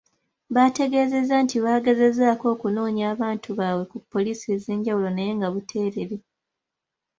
[0.55, 6.17] Baategeezezza nti bagezezzaako okunoonya abantu baabwe ku Poliisi ez'enjawulo naye nga buteerere.